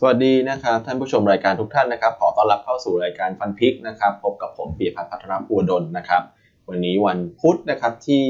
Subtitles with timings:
[0.00, 6.22] สวัสดีนะครับท่านผู้ชมรายการทุกท่านนะครับ ขอต้อนรับเข้าสู่รายการฟันพิกนะครับพบกับผมปีพัฒน์พัฒนาภูวดลนะครับ
[6.68, 8.24] วันนี้วันพุธนะครับที่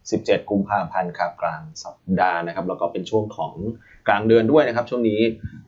[0.00, 3.52] 17 กุมภาพันธ์ครับกลางสัปดาห์นะครับ แล้วก็เป็นช่วงของ
[4.08, 5.20] กลางเดือนด้วยนะครับ ช่วงนี้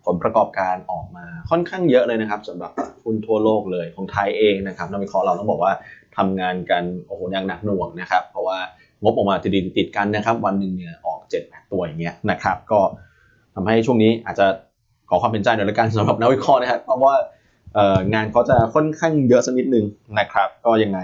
[0.06, 2.72] ผลประกอบการออกมาค่อนข้างเยอะเลยนะครับสำหรับ
[3.04, 5.72] หุ้นทั่วโลกเลยของไทยเองนะครับนักวิเคราะห์เราต้องบอกว่า
[6.16, 8.58] ทำงานกันโอ้โหอย่างหนักหน่วงนะครับ เพราะว่า
[9.02, 12.80] งบออกมาติดติดกันนะครับ วันหนึ่งเนี่ยออก7-8ตัวอย่างเงี้ยนะครับ ก็
[13.54, 14.46] ทำให้ช่วงนี้อาจจะ
[15.08, 17.14] ขอความเป็นใจหน่อยละกันสำหรับนักวิเคราะห์นะครับเพราะว่า
[18.14, 19.84] งานเขาจะค่อนข้างเยอะสักนิดนึง
[20.18, 21.00] นะครับ ก็ยังไง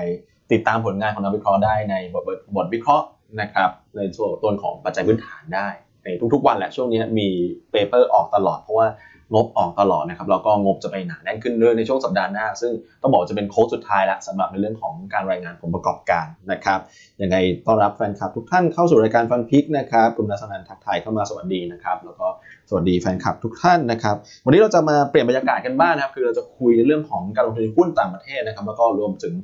[0.52, 3.06] ติดตามผลงานของนักวิเคราะห์ได้ในบทบทบทวิเคราะห์
[3.40, 5.68] นะครับในส่วนต้นของปัจจัยพื้นฐานได้
[6.04, 7.28] ในทุกๆวันแหละช่วงนี้มี
[7.70, 8.88] เปเปอร์ออกตลอดเพราะว่า
[9.34, 12.72] งบออกตลอดนะครับแล้วก็งบจะไปหนาแน่นขึ้นเรื่อยในช่วงสัปดาห์หน้า ซึ่ง
[13.02, 16.80] ต้องบอกจะเป็นโค้ดสุดท้ายละสำหรับในเรื่องของการรายงานผลประกอบการนะครับ
[17.22, 17.36] ยังไง
[17.66, 22.26] ต้อนรับแฟนคลับทุกท่านเข้าสู่รายการฟันพิกนะครับคุณนัสนันทักทายเข้ามาสวัสดีนะครับแล้วก็
[22.68, 29.34] สวัสดีแฟนคลับทุกท่านนะครับวันนี้เราจะมาเปลี่ยนบรรยากาศกันบ้างนะครับคือเราจะคุยในเรื่องของการลงทุนหุ้นต่างประเทศนะครับแล้วก็รวมถึง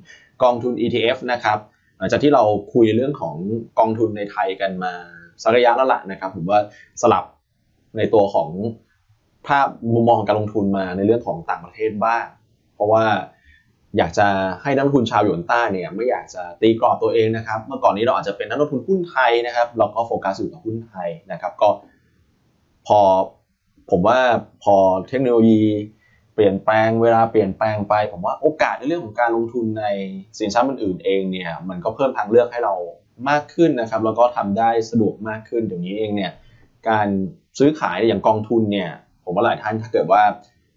[0.42, 1.58] กองทุน ETF นะครับ
[1.98, 2.42] หลังจากที่เรา
[2.74, 3.34] คุยเรื่องของ
[3.78, 4.92] กองทุนในไทยกันมา
[5.42, 6.58] สักระยะแล้วล่ะนะครับผมว่า
[7.02, 7.24] สลับ
[7.96, 8.50] ในตัวของ
[9.48, 12.24] ภาพมุมมองของการลงทุนมาในเรื่องของต่างประเทศบ้าง
[12.74, 13.04] เพราะว่า
[13.98, 14.28] อยากจะ
[14.62, 21.68] ให้นักลงทุนชาวหยวนต้าเนี่ยไม่อยากจะตีกรอบตัวเองนะครับ เมื่อก่อนนี้เราอาจจะเป็นนักลงทุนหุ้นไทยนะครับ เราก็โฟกัสอยู่กับหุ้นไทยนะครับ ก็
[22.86, 23.00] พอ
[23.90, 24.18] ผมว่า
[24.62, 24.76] พอ
[25.08, 25.62] เทคโนโลยี
[26.34, 29.84] เปลี่ยนแปลงเวลาเปลี่ยนแปลงไป ผมว่าโอกาสในเรื่องของการลงทุนใน
[30.38, 32.74] สินทรัพย์อื่นๆเองเนี่ยมันก็เพิ่มทางเลือกให้เรา
[33.28, 36.32] มากขึ้นนะครับ แล้วก็ทำได้สะดวกมากขึ้นเดี๋ยวนี้เองเนี่ย
[36.88, 37.08] การ
[37.58, 38.90] ซื้อขายอย่างกองทุนเนี่ย
[39.28, 40.22] ผมว่าหลายท่านถ้าเกิดว่า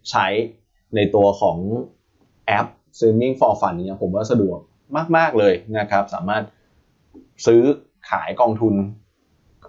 [0.10, 0.26] ใช้
[0.96, 1.58] ในตัวของ
[2.48, 4.58] แอป Streaming for Fun เนี่ยผมว่าสะดวก
[5.18, 6.44] มาก ๆ เลยนะครับ สามารถ
[7.46, 7.62] ซื้อ
[8.10, 8.74] ขายกองทุน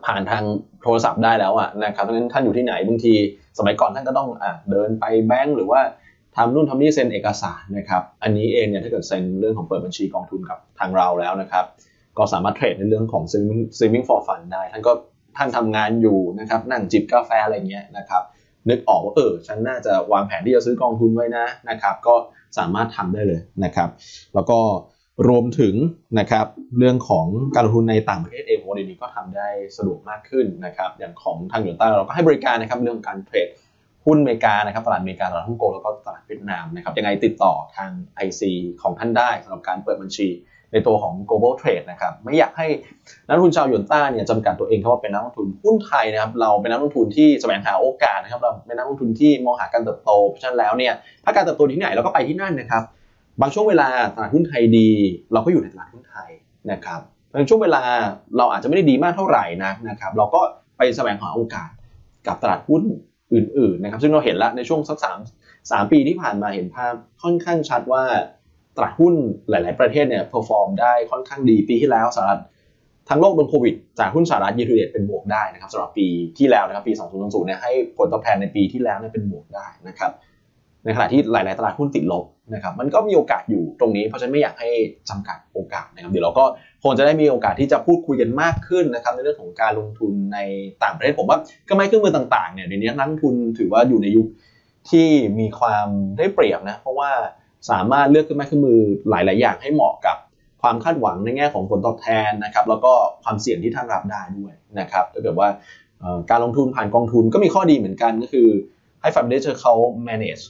[0.06, 0.44] ผ่านทาง
[0.82, 3.14] โทรศัพท์ได้แล้วอะนะครับเพราะฉะนั้นท่านอยู่ที่ไหนบางที
[3.58, 5.80] สมัยก่อนท่านก็ต้องอะเดินไปแบงก์หรือว่า
[6.36, 11.64] ทำนู่นทำนี่เซ็นเอกสารนะครับอันนี้เองเนี่ยถ้าเกิดเซ็นเรื่องของเปิดบัญชีกองทุนกับทางเราแล้วนะครับ
[12.18, 14.92] ก็สามารถเทรดในเรื่องของ Streaming Streaming for Fun ได้ ท่านก็
[15.36, 18.22] ท่านทำงานอยู่นะครับนั่งจิบกาแฟอะไรเงี้ยนะครับ
[18.68, 22.14] นึกออกว่าเออฉันน่าจะวางแผนที่จะซื้อกองทุนไว้นะนะครับ ก็
[22.58, 23.88] สามารถทำได้เลยนะครับ
[24.34, 24.58] แล้วก็
[25.28, 25.74] รวมถึง
[26.18, 26.46] นะครับ
[26.78, 33.48] เรื่องของการลงทุนในต่างประเทศเองโมเดลนี้ก็ทำได้สะดวกมากขึ้นนะครับ อย่างของทางหยวนต้าเราก็ให้บริการนะครับเรื่องของการเทรด
[34.06, 37.90] หุ้นอเมริกานะครับตลาดอเมริกาตลาดฮ่องกงแล้วก็ตลาดเวียดนามนะครับยังไงติดต่อทาง
[38.26, 38.42] IC
[38.82, 40.28] ของท่านได้สำหรับการเปิดบัญชี
[40.72, 42.66] ในตัวของ global trade นะครับไม่อยากให้
[43.28, 50.94] นักลงทุนชาวหยวนต้าเนี่ยจำกัดตัวเองแค่ว่าเป็นนักลงทุนหุ้นไทยนะครับเราเป็นนักลงทุนที่แสวงหาโอกาสนะครับเราเป็นนักลงทุนที่มองหาการเติบโตเพราะฉะนั้นแล้วเนี่ย
[51.24, 52.82] ถ้าการเติบโตที่ไหนเราก็ไปที่นั่นนะครับ
[53.40, 54.90] บางช่วงเวลาตลาดหุ้นไทยดี
[55.32, 56.30] เราก็อยู่ในตลาดหุ้นไทย
[56.70, 57.00] นะครับ
[57.34, 57.82] บางช่วงเวลา
[58.36, 60.40] เราอาจจะไม่ได้ดีมากเท่าไหร่นะนะครับเราก็
[60.78, 61.70] ไปแสวงหาโอกาส
[62.26, 62.82] กับตลาดหุ้น
[63.34, 65.18] อื่นๆนะครับซึ่งเราเห็นแล้วในช่วงสักสาม
[65.70, 68.04] สามปีที่ผ่านมาเห็นภาพค่อนข้างชัดว่า
[68.76, 69.14] ตลาดหุ้น
[69.50, 72.40] หลาย ๆ ประเทศเนี่ย perform ได้ค่อนข้างดีปีที่แล้วสหรัฐ
[73.08, 76.06] ทั้งโลกโดนโควิดจากหุ้นสหรัฐ year to date เป็นบวกได้นะครับสำหรับปี
[76.38, 80.12] ที่แล้วนะครับปี 2020 เนี่ยให้ผลตอบแทนในปีที่แล้วเนี่ยเป็นบวกได้นะครับ
[80.84, 82.24] ในขณะที่หลาย ๆ ตลาดหุ้นติดลบ
[82.54, 84.70] นะครับมันก็มีโอกาสอยู่ตรงนี้เพราะฉะนั้นไม่อยากให้
[85.10, 86.44] จำกัดโอกาสนะครับเดี๋ยวเราก็
[86.82, 90.38] คงจะได้มีโอกาสที่จะพูดคุยกันมากขึ้นนะครับในเรื่องของการลงทุนใน
[90.82, 94.26] ต่างประเทศผมว่าก็ไม่เครื่องมือต่าง ๆ เนี่ยเดี๋ยวนี้นักลงทุนถือว่าอยู่ในยุค
[94.90, 95.08] ที่
[95.38, 95.86] มีความ
[96.18, 97.10] ได้เปรียบนะเพราะว่า
[97.70, 98.80] สามารถเลือกเครื่องไม้เครื่องมือ
[99.10, 100.16] หลาย ๆ อย่างให้เหมาะกับ
[100.62, 102.92] ความคาดหวังในแง่ของผลตอบแทนนะครับแล้วก็
[103.24, 105.48] ความเสี่ยงที่ท่านรับได้ด้วยนะครับถ้าเกิดว่า
[106.30, 108.48] การลงทุนผ่านกองทุนก็มีข้อดีเหมือนกันก็คือ
[109.00, 109.74] ให้ f ฟ m เ l อร์เขา
[110.08, 110.44] manage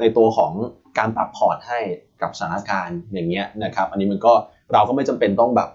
[0.00, 0.52] ในตัวของ
[0.98, 1.80] การปรับพอร์ตให้
[2.22, 4.32] กับสถานการณ์อย่างเงี้ยนะครับ อันนี้มันก็
[4.72, 5.68] เราก็ไม่จำเป็นต้องแบบ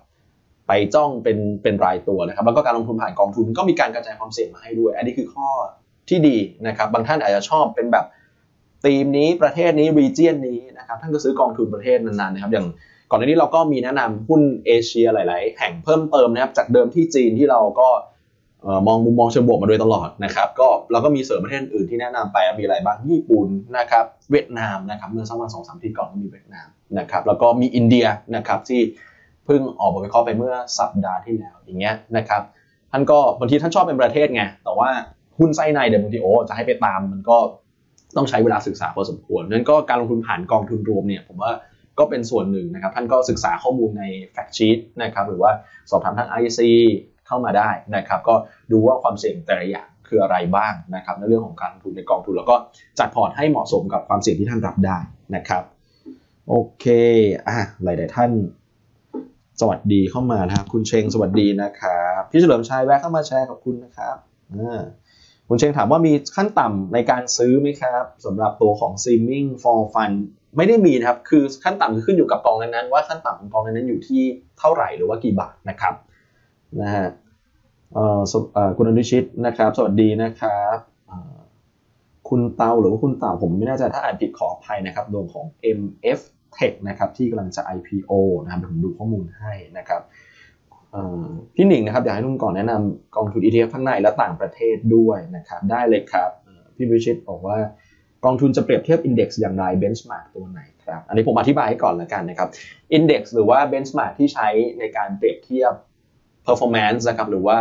[0.68, 5.48] ไปจ้องเป็นเป็นรายตัวนะครับ แล้วก็การลงทุนผ่านกองทุนก็มีการกระจายความเสี่ยงมาให้ด้วย อันนี้คือข้อ
[6.10, 8.06] ที่ดีนะครับ บางท่านอาจจะชอบเป็นแบบ
[8.86, 12.68] ธีมนี้ประเทศนี้รีเจียนนี้นะครับท่านก็ซื้อกองทุนประเทศนั้นๆนะครับอย่าง
[13.10, 17.90] ก่อนหน้านี้เราก็มีแนะนำหุ้นเอเชียหลาย ๆ แห่งเพิ่มเติมนะครับจากเดิมที่จีนที่เราก็
[18.88, 23.48] มองมุมมองเชิงบวกมาโดยตลอดนะครับก็เราก็มีเสริมประเทศอื่นที่แนะนำไปมีอะไรบ้างญี่ปุ่น
[23.78, 26.68] นะครับเวียดนามนะครับเมื่อสักวันสองสามปีก่อนก็มีเวียดนาม
[27.00, 28.06] นะครับแล้วก็มีอินเดีย
[28.36, 28.82] นะครับที่
[29.46, 32.42] เพิ่งออกบทวิเคราะห์ไปเมื่อสัปดาห์ที่แล้วอย่างเงี้ยนะครับ
[32.92, 34.90] ท่านก็บางทีท่านชอบเป็นประเทศไงแต่ว่า
[35.40, 37.38] หุ้นไส้ในเดี๋ยวบางทีโอ้จะให้ไปตามมันก็
[38.18, 41.52] ต้องใช้เวลาศึกษาพอสมควรนั้นก็การลงทุนผ่านกองทุนรวมเนี่ยผมว่า
[42.00, 45.52] ก็เป็นส่วนหนึ่งนะครับ ท่านก็ศึกษาข้อมูลในแฟกชีตนะครับหรือว่า
[45.90, 46.60] สอบถามทาง IC
[47.28, 48.36] เข้ามาได้นะครับ ก็
[48.72, 52.56] ดูว่าความเสี่ยงแต่ละอย่างคืออะไรบ้างนะครับในเรื่องของการลงทุนในกองทุน แล้วก็
[53.00, 54.98] จัดพอร์ตให้เหมาะสมกับความเสี่ยงที่ท่านรับได้
[55.36, 55.64] นะครับ
[56.50, 56.86] โอเค
[57.48, 58.32] อะหลายๆท่าน
[59.62, 64.16] สวัสดีเข้ามานะครับ คุณเชงสวัสดีนะครับ พี่เฉลิมชัยแวะเข้ามาแชร์ขอบคุณนะครับ
[64.56, 64.82] อ่า
[65.54, 70.12] คุณเชงถามว่ามีขั้นต่ำในการซื้อไหมครับสำหรับตัวของ Seeming for Fun
[70.58, 74.22] ไม่ได้มีนะครับ คือขั้นต่ำคือขึ้นอยู่กับกองนั้นๆว่าขั้นต่ำของกองนั้นๆอยู่ที่
[74.60, 75.94] เท่าไหร่หรือว่ากี่บาทนะครับ
[76.82, 77.08] นะฮะ
[78.78, 80.78] คุณอนุชิตนะครับ สวัสดีนะครับ
[82.30, 85.46] คุณเตาหรือว่าคุณเต่าผมไม่แน่ใจถ้าอ่านผิดขออภัยนะครับดวงของ
[85.80, 86.20] MF
[86.58, 88.12] Tech นะครับที่กำลังจะ IPO
[88.44, 90.02] นะครับผมดูข้อมูลให้นะครับ
[91.56, 96.30] พี่หนิงนะครับอยากให้นุ่มก่อนแนะนำกองทุน ETF ทั้งในและต่างประเทศด้วยนะครับ ได้เลยครับ
[96.76, 97.58] พี่วิชิตบอกว่า
[98.26, 102.50] กองทุนจะเปรียบเทียบ index อย่างไร benchmark ตัวไหนครับ อันนี้ผมอธิบายให้ก่อนแล้วกันนะครับ
[102.94, 104.48] index หรือว่า benchmark ที่ใช้
[104.80, 105.74] ในการเปรียบเทียบ
[106.48, 107.60] performance นะครับหรือว่า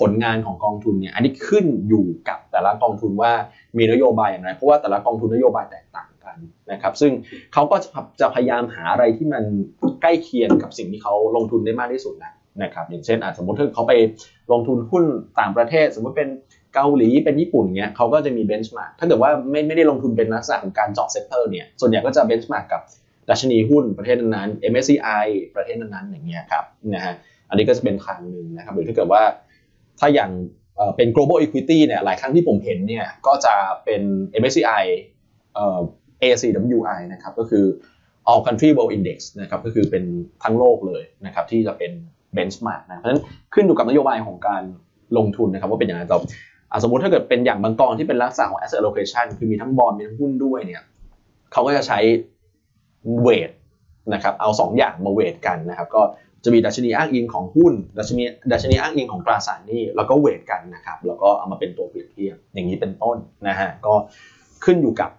[0.00, 3.32] ผลงานของกองทุนเนี่ยอันนี้ขึ้นอยู่กับแต่ละกองทุนว่า
[3.78, 6.36] มีนโยบายอย่างไร เพราะว่าแต่ละกองทุนนโยบายแตกต่างกัน
[6.72, 7.12] นะครับ ซึ่ง
[7.52, 7.76] เขาก็
[8.20, 9.44] จะพยายามหาอะไรที่มัน
[10.02, 12.32] ใกล้เคียงกับสิ่งที่เขาลงทุนได้มากที่สุดแหละ
[12.62, 13.92] นะครับอย่างเช่นอาจสมมติถ้าเขาไป
[14.52, 15.04] ลงทุนหุ้น
[15.40, 16.30] ต่างประเทศ สมมติเป็น
[16.74, 22.82] เกาหลีเป็นญี่ปุ่นเงี้ยเขาก็จะมี benchmark ถ้าเกิดว่าไม่ไม่ได้ลงทุนเป็นลักษณะของการเจาะ sector เนี่ยส่วนใหญ่ก็จะ benchmark กับ
[23.30, 25.24] ดัชนีหุ้นประเทศนั้นๆ MSCI
[25.56, 26.64] ประเทศนั้นๆอย่างเงี้ยครับ
[26.94, 27.14] นะฮะ
[27.48, 29.22] อันนี้ก็จะเป็นทางหนึ่งนะครับหรือถ้าเกิดว่า
[30.00, 30.30] ถ้าอย่าง
[30.96, 33.54] เป็น global equity เนี่ยหลายครั้งที่ผมเห็นเนี่ยก็จะ
[33.84, 34.02] เป็น
[34.40, 34.84] MSCI
[36.22, 37.64] ACWI นะครับก็คือ
[38.30, 40.04] all country world index นะครับก็คือเป็น
[40.42, 41.92] ทั้งโลกเลยนะครับที่จะเป็น
[42.38, 43.22] บนช์มาร์กนะเพราะฉะนั้น
[43.54, 44.62] ขึ้นอยู่กับนโยบายของการ
[45.16, 46.20] ลงทุนนะครับว่าเป็นอย่างไรต่อ
[46.82, 50.82] สมมติถ้าเกิดเป็นอย่างบางกองที่เป็นลักษณะของ asset allocation คือมีทั้งบอลมีทั้งหุ้นด้วยเนี่ย
[51.52, 51.98] เขาก็จะใช้
[53.20, 53.50] เวท
[54.14, 56.02] นะครับเอา 2 อย่างมาเวทกันนะครับก็
[56.44, 63.16] จะมีดัชนีอ้างอิงของหุ้น ดัชนีดัชนีอ้างอิงของตราสารหนี้แล้วก็ weight กันนะครับแล้วก็เอามาเป็นตัวเปรียบเทียบอย่างนี้เป็นต้น
[63.48, 63.94] นะฮะก็
[64.64, 65.10] ขึ้นอยู่กับ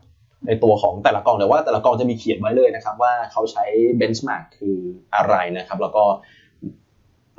[0.48, 3.66] ในตัวของแต่ละกองแต่ว่าแต่ละกองจะมีเขียนไว้เลยนะครับว่าเขาใช้
[3.97, 4.77] benchmark คือ
[5.16, 6.04] อะไรนะครับ แล้วก็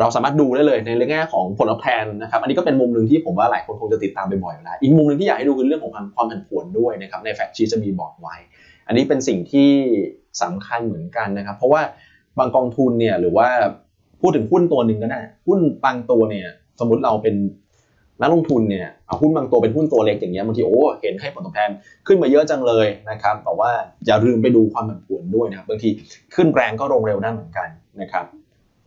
[0.01, 8.35] เราสามารถดูได้เลยในเรื่องแง่ของผลตอบแทนนะครับ อันนี้ก็เป็นมุมหนึ่งที่ผมว่าหลายคนคงจะติดตามไปบ่อยแล้วอีกมุมหนึ่งที่อยากให้ดูคือเรื่องของความผันผวนด้วยนะครับใน fact sheet จะมีบอกไว้
[8.87, 9.71] อันนี้เป็นสิ่งที่
[10.43, 11.83] สำคัญเหมือนกันนะครับ เพราะว่า
[12.39, 13.49] บางกองทุนเนี่ยหรือว่า
[14.21, 16.49] พูดถึงหุ้นตัวหนึ่งก็ได้หุ้นบางตัวเนี่ย
[16.81, 17.35] สมมติเราเป็น
[18.23, 21.71] นักลงทุนเนี่ยเอาหุ้นบางตัวเป็นหุ้นตัวเล็กอย่างเงี้ยบางทีโอ้เห็นให้ผลตอบแทน
[22.07, 23.71] ขึ้นมาเยอะจังเลยนะครับแต่ว่า
[24.07, 25.89] อย่าลืมไปดูความผันผวนด้วยนะครับบางที
[26.35, 27.69] ขึ้นแรงก็ลงเร็วได้เหมือนกัน
[28.01, 28.25] นะครับ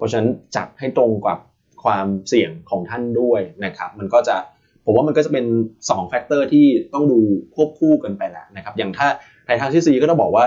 [0.04, 1.40] เพราะฉะนั้นจับให้ตรงกับ
[1.84, 4.36] ความเสี่ยงของท่านด้วยนะครับ มันก็จะ
[4.86, 5.46] ผมว่ามันก็จะเป็น
[5.82, 7.20] 2 factor ที่ต้องดู
[7.56, 9.08] ควบคู่กันไปแหละนะครับ อย่างถ้า
[9.48, 10.46] ในทางที่ซีก็ต้องบอกว่า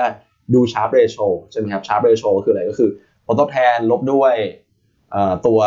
[0.55, 1.17] ดูชาร์ปเรโช
[1.51, 2.91] ใช่ไหมครับชาร์ปเรโชคืออะไรก็คือ
[3.27, 4.35] ผลตอบแทนลบด้วย
[5.47, 5.59] ตัว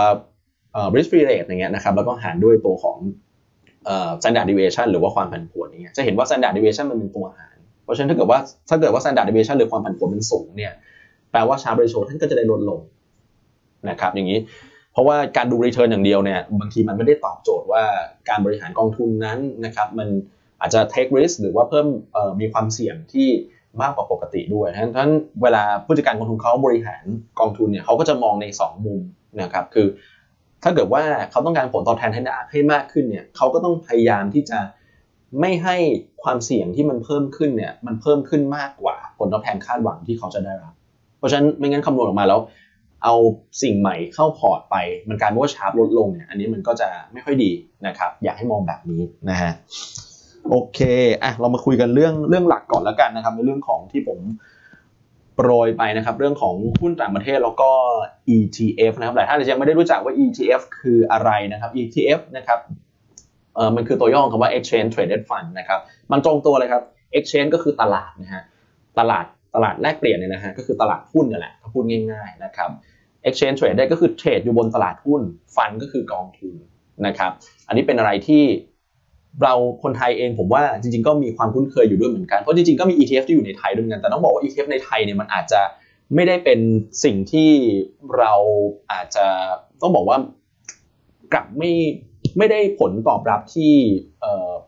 [0.73, 2.97] เอ่อ risk free rate อย่างเงี้ยนะครับแล้วก็หารด้วยตัวของ
[3.85, 8.39] เอ่อ standard deviation หรือว่าความผันผวนอย่างเงี้ยจะเห็นว่า standard deviation มันเป็นตัวหาร เพราะฉะนั้นถ้าเกิดว่า
[8.69, 10.73] ถ้าเกิดว่า standard deviation หรือความผันผวนมันสูงเนี่ย
[11.31, 12.79] แปลว่า sharp ratio ท่านก็จะได้ลดลง
[13.89, 14.39] นะครับอย่างนี้
[14.93, 17.83] เพราะว่าการดู return อย่างเดียวเนี่ยบางทีมันไม่ได้ตอบโจทย์ว่า
[18.29, 20.09] การบริหารกองทุนนั้นนะครับมัน
[20.61, 21.87] อาจจะ take risk หรือว่าเพิ่ม
[22.39, 23.27] มีความเสี่ยงที่
[23.81, 25.11] มากกว่าปกติด้วยฉะนั้น
[25.41, 27.03] เวลาผู้จัดการกองทุนเขาบริหาร
[27.39, 28.99] กองทุนเนี่ยเขาก็จะมองใน 2 มุม
[29.41, 29.87] นะครับคือ
[30.63, 32.21] ถ้าเกิดว่าเขาต้องการผลตอบแทนให้
[32.51, 34.59] ให้มากขึ้นเนี่ยเขาก็ต้องพยายามที่จะ
[35.39, 35.77] ไม่ให้
[36.23, 40.73] ความเสี่ยงที่มันเพิ่มขึ้นเนี่ยมันเพิ่มขึ้นมากกว่าผลตอบแทนคาดหวังที่เขาจะได้รับ
[41.17, 42.39] เพราะฉะนั้นไม่งั้นคำนวณออกมาแล้ว
[43.03, 43.15] เอา
[43.61, 44.75] สิ่งใหม่เข้าพอร์ตไป
[45.07, 47.51] มันการว่าชาร์ปลดลงเนี่ยอันนี้มันก็จะไม่ค่อยดี
[47.87, 49.51] นะครับ อยากให้มองแบบนี้นะฮะ
[50.49, 50.79] โอเค
[51.23, 54.19] อะเรามาคุยกันเรื่องเรื่องหลักก่อนแล้วกันนะครับในเรื่องของที่ผม
[55.35, 57.71] โปรยไปนะครับ เรื่องของหุ้นต่างประเทศแล้วก็
[58.35, 62.59] ETF นะครับหลายท่านอาจจะยังไม่ได้รู้จักว่า ETF คืออะไรนะครับ ETF นะครับ
[63.55, 65.79] เออมันคือตัวย่อของคำว่า Exchange Traded Fund นะครับ
[66.11, 66.83] มันตรงตัวเลยครับ
[67.17, 68.43] Exchange ก็คือตลาดนะฮะ
[68.99, 72.69] ตลาดตลาดแลกเปลี่ยนเนี่ยนะฮะก็คือตลาดหุ้นนี่แหละถ้าพูดง่ายๆนะครับ
[73.27, 75.21] Exchange Traded ก็คือเทรดอยู่บนตลาดหุ้น
[75.55, 76.53] ฟันก็คือกองทุน
[77.07, 77.31] นะครับ
[77.67, 78.43] อันนี้เป็นอะไรที่
[79.43, 85.61] เราคนไทยเองผมว่าจริงๆ ก็มีความคุ้นเคยอยู่ด้วยเหมือนกันเพราะจริงๆก็มี ETF ที่อยู่ในไทยด้วยเหมือนกันแต่ต้องบอกว่า ETF ในไทยเนี่ยมันอาจจะ
[86.15, 86.59] ไม่ได้เป็น
[87.03, 87.49] สิ่งที่
[88.17, 88.33] เรา
[88.91, 89.25] อาจจะ
[89.81, 90.17] ต้องบอกว่า
[91.33, 91.71] กลับไม่
[92.37, 93.73] ไม่ได้ผลตอบรับที่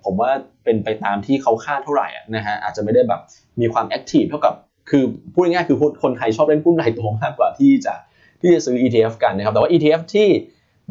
[0.04, 0.32] ผมว่า
[0.64, 3.22] เป็นไปตามที่เขาคาดเท่าไหร่นะฮะอาจจะไม่ได้แบบ
[3.62, 4.54] มีความ active เท่ากับ
[4.90, 5.04] คือ
[5.34, 7.94] พูดง่ายๆคือคนไทยชอบเล่นหุ้นรายตัวมากกว่าที่จะ
[8.42, 10.28] ที่จะซื้อ ETF กันนะครับ แต่ว่า ETF ที่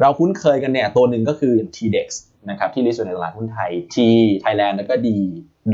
[0.01, 2.07] เราคุ้นเคยกันเนี่ยตัวหนึ่งก็คือ TDEX
[2.49, 3.95] นะครับที่ list อยู่ในตลาดหุ้นไทย T
[4.43, 5.07] Thailand แล้วก็ D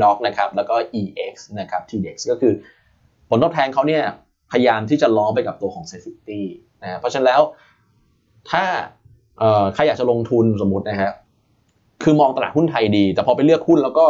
[0.02, 2.52] Doc นะครับแล้วก็ EX นะครับ TDEX ก็คือ
[3.28, 4.02] ผลตอบแทนเขาเนี่ย
[4.52, 6.40] พยายามที่จะล้อไปกับตัวของ SET50
[6.82, 7.40] นะเพราะฉะนั้นแล้ว
[8.50, 8.64] ถ้า
[9.74, 11.12] ใครอยากจะลงทุนสมมตินะฮะ
[12.02, 14.06] คือมองตลาดหุ้นไทยดี แต่พอไปเลือกหุ้นแล้วก็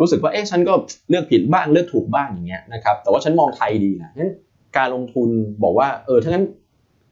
[0.00, 0.74] รู้สึกว่าเอ๊ะฉันก็
[1.10, 4.32] เลือกผิดบ้างเลือกถูกบ้างอย่างเงี้ยนะครับแต่ว่าฉันมองไทยดีนะงั้น
[4.76, 5.28] การลงทุน
[5.62, 6.44] บอกว่าเออถ้างั้น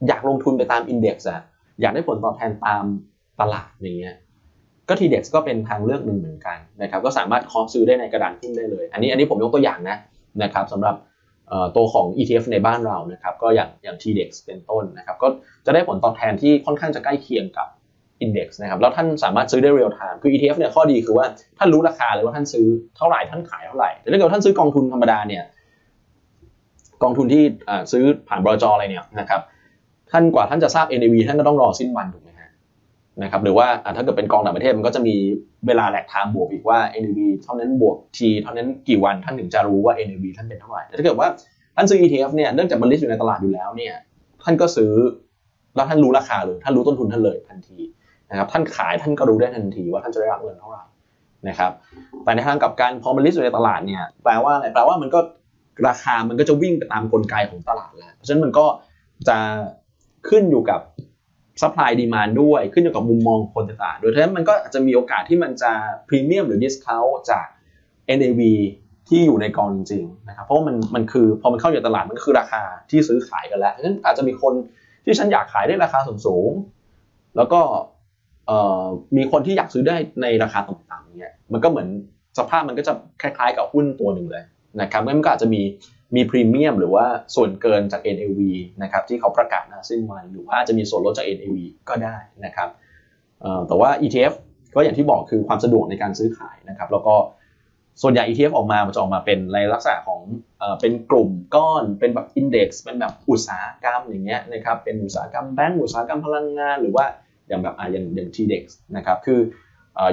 [0.07, 1.41] อยากลงทุนไปตามอินเด็กซ์อะ
[1.81, 2.83] อยากได้ผลตอบแทนตาม
[3.39, 4.15] ตลาดอย่างเงี้ย
[4.89, 9.97] ก็ TDEX ก็เป็นทางเลือกหนึ่งเหมือนกันนะครับก็สามารถคอซื้อได้ในกระดานหุ้นได้เลย อันนี้อันนี้ผมยกตัวอย่างนะ
[10.43, 10.95] นะครับสำหรับ
[11.75, 15.27] ตัวของ ETF ในบ้านเรานะครับก็อย่างอย่าง TDEX เป็นต้นนะครับก็
[15.65, 17.67] จะได้ผลตอบแทนที่ค่อนข้างจะใกล้เคียงกับ
[18.25, 21.25] Index นะครับแล้วท่านสามารถซื้อได้เรียลไทม์คือ ETF เนี่ยข้อดีคือว่า
[21.57, 25.43] ท่านรู้ราคาเลยว่าท่านซื้อเท่าไหร่ท่านขายเท่าไหร่แต่ถ้าเกิดท่านซื้อกองทุนธรรมดาเนี่ย
[27.03, 27.43] กองทุนที่
[27.91, 29.41] ซื้อผ่านบรจอะไรเนี่ยนะครับ
[30.11, 32.49] ท่านกว่าท่านจะทราบ NAV ท่านก็ต้องรอสิ้นวันถูกไหมฮะ
[33.23, 35.15] นะครับหรือว่าถ้าเกิดเป็นกองต่างประเทศมันก็จะมี
[35.67, 41.27] เวลาแหลกทม์บวกอีกว่า NAV เท่านั้นบวก T เท่านั้นกี่วันท่านถึงจะรู้ว่า NAV ท่านเป็นเท่าไหร่แต่ถ้าเกิดว่า
[41.75, 43.95] ท่านซื้อ ETF เนี่ยเนื่องจากมัน list อยู่ในตลาดอยู่แล้วเนี่ย
[44.43, 44.91] ท่านก็ซื้อ
[45.75, 47.77] แล้วท่านรู้ราคาเลยท่านรู้ต้นทุนท่านเลยทันที
[48.29, 50.83] นะครับท่านขายท่านก็รู้ได้ทันทีว่าท่านจะได้รับเงินเท่าไหร่
[51.47, 51.71] นะครับ
[52.23, 55.19] แต่ในทางกลับกันพอมัน list อยู่ในตลาดเนี่ยแปลว่าอะไรแปลว่ามันก็
[55.87, 58.65] ราคามันก็จะวิ่งไปตามกลไกของตลาดแล้วเพราะฉะนั้นมันก็
[59.27, 59.37] จะ
[60.29, 60.81] ขึ้นอยู่กับ
[61.61, 65.71] supply demand ด้วย ขึ้นอยู่กับมุมมองคนต่างๆโดยฉะนั้นมันก็อาจจะมีโอกาสที่มันจะ
[66.07, 67.47] พรีเมียมหรือ discountจาก
[68.17, 68.41] NAV
[69.07, 74.53] ที่อยู่ในกองจริงๆนะครับเพราะว่ามันมันคือพอมันเข้าอยู่ตลาดมันก็คือราคาที่ซื้อขายกันแล้วฉะนั้นอาจจะมีคน
[75.05, 77.59] ที่ฉันอยากขายได้ราคาสูงๆแล้วก็
[79.17, 81.87] มีคนที่อยากซื้อได้ในราคาต่ำๆเนี่ยมันก็เหมือน
[82.37, 84.43] สภาพมันก็จะคล้ายๆกับหุ้นตัวหนึ่งเลย
[84.81, 85.61] นะครับมันก็อาจจะมี
[86.15, 88.39] มีพรีเมียมหรือว่าส่วนเกินจาก NAV
[88.83, 91.57] นะครับที่เขาประกาศนะสิ้นวันหรือว่าจะมีส่วนลดจาก NAV
[91.89, 92.69] ก็ได้นะครับ
[93.67, 94.33] แต่ว่า ETF
[94.75, 97.15] ก็อย่างที่บอกคือความสะดวกในการซื้อขายนะครับแล้วก็
[98.01, 100.21] ส่วนใหญ่ ETF ออกมามันจะออกมาเป็นในลักษณะของ
[100.81, 107.05] เป็นกลุ่มก้อนเป็นแบบ index เป็นแบบอุตสาหกรรมอย่างเงี้ยนะครับเป็นอุตสาหกรรมแบงก์อุตสาหกรรมพลังงาน หรือว่า
[107.47, 108.63] อย่างแบบอ่าอย่างอย่าง TDEX
[108.95, 109.39] นะครับคือ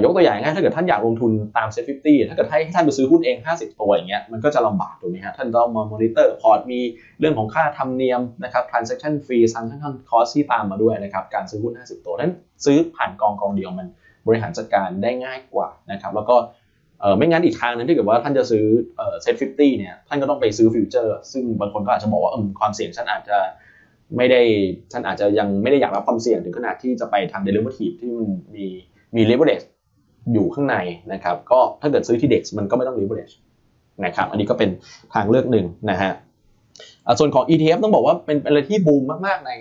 [0.05, 6.81] ยกตัวอย่างง่ายถ้าเกิดท่านอยากลงทุนตาม SET50 ถ้าเกิดให้ท่านไปซื้อหุ้นเอง 50 ตัวอย่างเงี้ยมันก็จะลำบากถูกไหมฮะท่านต้องมามอนิเตอร์พอร์ตมี
[7.21, 12.33] เรื่องของค่าธรรมเนียมนะครับ transaction fee transaction cost ที่ตามมาด้วยนะครับการซื้อหุ้น 50 ตัวนั้น
[12.65, 13.87] ซื้อผ่านกองกองเดียวมัน
[14.27, 16.37] บริหารจัดการได้ง่ายกว่านะครับแล้วก็
[17.17, 18.65] ไม่งั้นอีกทางนึงที่เกิดว่าท่านจะซื้อ
[19.23, 23.39] SET50 เนี่ยท่านก็ต้องไปซื้อฟิวเจอร์ซึ่งบางคนก็อาจจะบอกว่าความเสี่ยงฉันอาจจะ
[24.17, 24.41] ไม่ได้
[24.93, 28.67] ท่านอาจจะยังไม่ได้อยากรับความเสี่ยงถึงขนาดที่จะไปทำ derivative ที่มันมี
[29.17, 29.63] มีเลเวอเรจ
[30.33, 30.77] อยู่ข้างใน
[31.13, 33.31] นะครับก็ถ้าเกิดซื้อ TDEX มันก็ไม่ต้องเลเวอเรจ
[34.05, 34.71] นะครับอันนี้ก็เป็น
[35.15, 36.13] ทางเลือกหนึ่งนะฮะ
[37.19, 39.53] ส่วนของ ETF ต้องบอกว่าเป็นอะไรที่บูมมาก ๆ ใน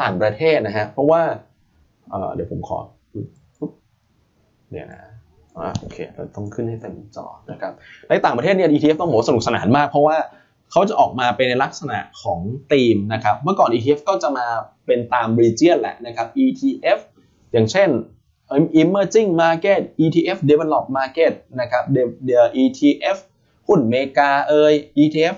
[0.00, 1.22] ต่างประเทศนะฮะเพราะว่า
[2.34, 2.78] เดี๋ยวผมขอ
[4.70, 5.00] เดี๋ยวนะ
[5.58, 5.96] อ่าโอเค
[6.34, 7.72] ต้องขึ้นให้เต็มจอนะครับ
[8.08, 10.16] ในต่างประเทศเนี่ย ETF ต้องบอกสนุกสนานมาก เพราะว่า
[10.70, 12.40] เขาจะออกมาเป็นในลักษณะของ
[12.72, 14.46] ธีมนะครับเมื่อก่อน ETF ก็จะมา
[14.86, 16.98] เป็นตาม region แหละนะครับ ETF
[17.52, 17.88] อย่างเช่น
[18.82, 21.84] emerging market ETF develop market นะครับ
[22.62, 23.18] ETF
[23.68, 25.36] หุ้นเมกาเอย ETF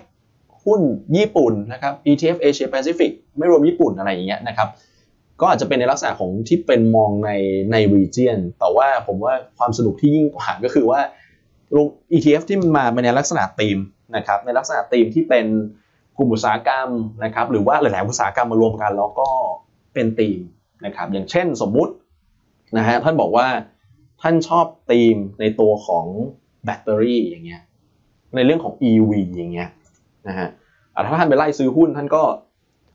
[0.65, 0.81] หุ้น
[1.17, 4.69] ญี่ปุ่นนะครับ ETF Asia Pacific ไม่รวมญี่ปุ่นอะไรอย่างเงี้ยนะครับ
[5.41, 7.31] ก็อาจจะเป็นในลักษณะของที่เป็นมองใน
[7.73, 11.01] ใน region แต่ว่าผมว่าความสนุกที่ยิ่งกว่าก็คือว่า
[11.77, 13.79] ลง ETF ที่มันมาในลักษณะธีม
[14.17, 15.47] นะครับ ในลักษณะธีมที่เป็น
[16.17, 16.89] กลุ่มอุตสาหกรรม
[17.25, 19.29] นะครับ หรือว่าหลาย ๆ อุตสาหกรรมมารวมกันแล้วก็
[19.95, 20.41] เป็นธีม
[20.85, 21.93] นะครับ อย่างเช่นสมมุติ
[22.77, 23.47] นะฮะท่านบอกว่า
[24.23, 26.07] ท่านชอบธีมในตัวของ
[26.65, 27.63] แบตเตอรี่อย่างเงี้ย
[28.35, 29.69] ในเรื่องของ EV อย่างเงี้ย
[30.29, 30.49] นะฮะ
[31.07, 32.23] ถ้าท่านไปไล่ซื้อหุ้นท่านก็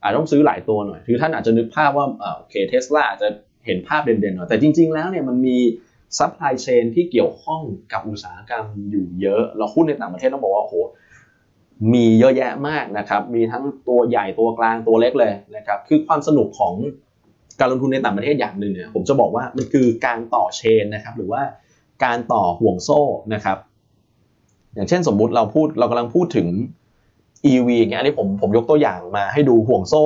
[0.01, 2.05] อาจต้องซื้อหลายตัวหน่อยคือท่านอาจจะนึกภาพว่า
[2.37, 3.29] โอเคเทสลาอาจจะ
[3.65, 5.57] เห็นภาพเด่นๆหน่อยแต่จริง ๆ แล้วเนี่ยมันมี
[6.17, 7.61] supply chain ที่เกี่ยวข้อง
[7.93, 10.75] กับอุตสาหกรรมอยู่เยอะ เราหุ้นในต่างประเทศต้องบอกว่าโห
[11.93, 16.73] มีเยอะแยะมากนะครับ มีทั้งตัวใหญ่ตัวกลางตัวเล็กเลยนะครับ คือความสนุกของ
[17.59, 21.41] การลงทุนในต่างประเทศอย่างหนึ่งเนี่ยผมจะบอกว่ามันคือการต่อ chain นะครับ หรือว่า
[22.03, 23.01] การต่อห่วงโซ่
[23.33, 23.57] นะครับ
[24.73, 26.47] อย่างเช่นสมมุติเราพูดเรากำลังพูดถึง
[27.51, 30.03] EV อย่างเงี้ยอันนี้ผมผมยกตัวอย่างมาให้ดูห่วงโซ่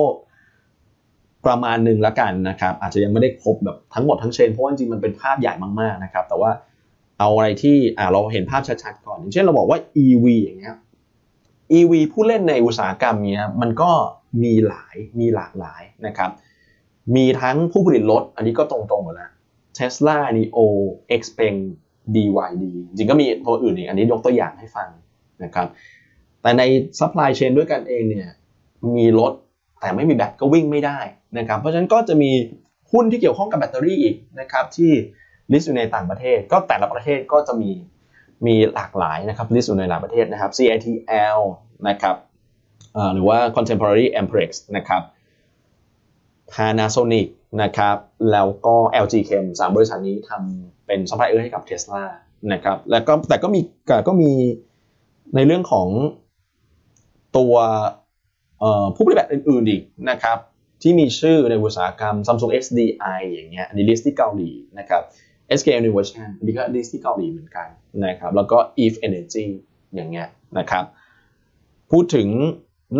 [1.46, 6.50] ประมาณหนึ่งละกันนะครับ อาจจะยังไม่ได้ครบแบบทั้งหมดทั้งเชนเพราะว่าจริงมันเป็นภาพใหญ่มากๆนะครับ แต่ว่า
[7.18, 10.76] เอาอะไรที่อ่าเราเห็นภาพชัดๆก่อน อย่างเช่นเราบอกว่า EV อย่างเงี้ย
[11.78, 13.90] EV ผู้เล่นในอุตสาหกรรมเนี้ยมันก็
[14.42, 16.30] มีหลายมีหลากหลายนะครับ
[17.16, 19.30] มีทั้งผู้ผลิตรถ อันนี้ก็ตรงๆหมดแล้ว
[19.78, 20.58] Tesla NIO
[21.20, 21.58] Xpeng
[22.14, 24.88] BYD จริงก็มีตัวอื่นอีก อันนี้ยกตัวอย่างให้ฟัง
[25.44, 25.66] นะครับ
[26.42, 26.62] แต่ใน
[26.98, 28.28] supply chain ด้วยกันเองเนี่ย
[28.96, 29.32] มีรถ
[29.80, 30.98] แต่ไม่มีแบตก็วิ่งไม่ได้
[31.38, 32.30] นะครับ เพราะฉะนั้นก็จะมี
[32.92, 34.92] หุ้นที่เกี่ยวข้องกับแบตเตอรี่อีกนะครับที่
[35.52, 37.70] list อยู่ในต่างประเทศ ก็แต่ละประเทศก็จะมี
[38.46, 41.38] มีหลากหลายนะครับ list อยู่ในหลายประเทศนะครับ CATL
[41.88, 42.16] นะครับ
[43.14, 45.02] หรือว่า Contemporary Amperex นะครับ
[46.52, 47.26] Panasonic
[47.62, 47.96] นะครับ
[48.32, 52.02] แล้วก็ LG Chem สามบริษัทนี้ทำเป็นซัพพลายเออร์ให้กับ Tesla
[52.52, 53.60] นะครับ แล้วก็แต่ก็มี
[54.08, 54.32] ก็มี
[55.34, 55.88] ในเรื่องของ
[57.36, 57.54] ตัว
[58.94, 60.38] ผู้ผลิตแบตอื่นๆอีกนะครับ
[60.82, 65.02] ที่มีชื่อในอุตสาหกรรม Samsung SDI อย่างเงี้ยอันนี้ list ที่เกาหลีนะครับ
[65.58, 67.68] SK Innovation อันนี้ก็ list ที่เกาหลีเหมือนกัน
[68.06, 69.46] นะครับ แล้วก็ Eve Energy
[69.94, 70.84] อย่างเงี้ยนะครับ
[71.90, 72.28] พูดถึง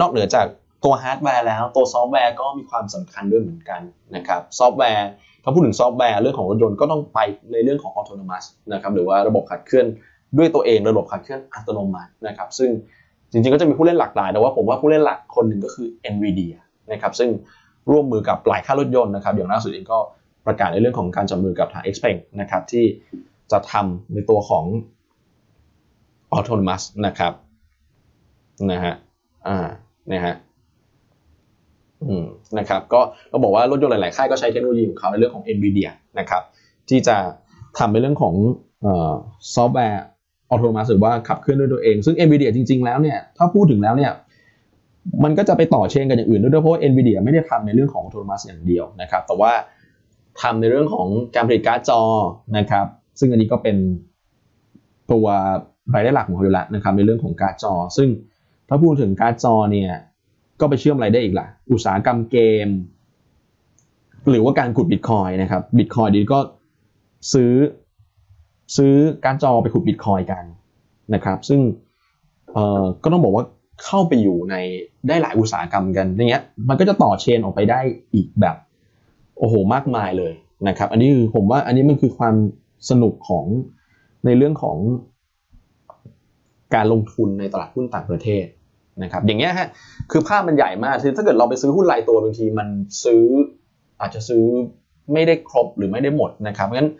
[0.00, 0.46] นอกเหนือจาก
[0.84, 3.80] ตัวฮาร์ดแวร์แล้วตัวซอฟต์แวร์ก็มีความสำคัญด้วยเหมือนกัน
[4.16, 5.08] นะครับซอฟต์แวร์
[5.42, 7.18] ถ้าพูดถึงซอฟต์แวร์เรื่องของรถยนต์ก็ต้องไป
[7.52, 9.86] ในเรื่องของ autonomous นะครับหรือว่าระบบขับเคลื่อน
[10.38, 12.70] ด้วยตัวเองระบบขับเคลื่อนอัตโนมัตินะครับซึ่ง
[13.30, 16.54] จริงๆก็จะมีผู้เล่นหลากหลายแต่ว่าผมว่าผู้เล่นหลักคนหนึ่งก็คือ NVIDIA
[16.92, 17.30] นะครับซึ่ง
[17.90, 19.98] ร่วมมือกับหลายค่ายรถยนต์นะครับอย่างล่าสุดเองก็
[20.46, 22.84] ประกาศในเรื่องของการจับมือกับทาง Xpeng นะครับที่
[23.52, 24.64] จะทำในตัวของ
[26.36, 27.32] autonomous นะครับ
[28.70, 28.94] นะฮะ
[29.48, 29.66] อ่า
[30.12, 30.34] นะฮะ
[32.58, 36.42] นะครับก็เราบอกว่ารถยนต์หลาย ๆ ค่ายก็ใช้เทคโนโลยีของเขาในเรื่องของ NVIDIA นะครับ
[36.88, 37.16] ที่จะ
[37.78, 38.34] ทำในเรื่องของ
[39.54, 40.02] ซอฟต์แวร์
[40.50, 44.12] ออโตมัสหรือว่าขับเคลื่อนด้วยตัวเอง ซึ่ง NVIDIA จริง ๆ แล้วเนี่ยถ้าพูดถึงแล้วเนี่ย
[45.24, 49.52] มันก็จะไปต่อเชนกันอย่างอื่นด้วยเพราะว่า NVIDIA ไม่ได้ทำในเรื่องของออโตมัสอย่างเดียวนะครับแต่ว่า
[50.42, 52.00] ทำในเรื่องของการผลิตการ์ดจอ
[52.58, 52.86] นะครับ
[53.18, 53.76] ซึ่งอันนี้ก็เป็น
[55.12, 55.26] ตัว
[55.94, 58.08] รายได้หลักของเขาอยู่แล้วนะครับในเรื่องของการ์ดจอ ซึ่ง
[58.68, 59.90] ถ้าพูดถึงการ์ดจอเนี่ย
[60.64, 62.68] ก็ไปเชื่อมอะไรได้อีกล่ะ อุตสาหกรรมเกม
[64.30, 66.38] หรือว่าการขุดบิตคอยน์นะครับบิตคอยน์ดีก็
[67.32, 67.52] ซื้อ
[68.76, 68.94] ซื้อ
[69.24, 70.44] การ์ดจอไปขุดบิตคอยน์กัน
[71.14, 71.60] นะครับ ซึ่ง
[72.52, 73.44] เออก็ต้องบอกว่า
[73.84, 74.54] เข้าไปอยู่ใน
[75.08, 77.80] ได้หลายอุตสาหกรรมกันอย่างเงี้ยมันก็จะต่อเชนออกไปได้
[78.14, 78.56] อีกแบบ
[79.38, 80.32] โอ้โหมากมายเลย
[80.68, 82.34] นะครับ อันนี้คือผมว่าอันนี้มันคือความ
[82.90, 83.44] สนุกของ
[84.24, 84.76] ในเรื่องของ
[86.74, 88.44] การลงทุนในตลาดหุ้นต่างประเทศ
[89.02, 89.68] นะครับอย่างเงี้ยฮะ
[90.10, 92.68] คือภาพมันใหญ่มากคือถ้าเกิดเราไปซื้อหุ้นรายตัวบางทีมัน
[93.04, 93.24] ซื้อ
[94.00, 94.44] อาจจะซื้อ
[95.12, 96.90] ไม่ได้ครบหรือไม่ได้หมดนะครับงั้น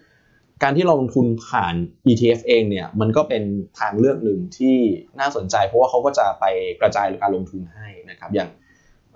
[0.62, 1.74] การที่เราลงทุนผ่าน
[2.10, 3.42] ETF เองเนี่ยมันก็เป็น
[3.78, 4.76] ทางเลือกหนึ่งที่
[5.20, 6.44] น่าสนใจเพราะว่าเขาก็จะไป
[6.80, 8.48] กระจายการลงทุนให้นะครับอย่าง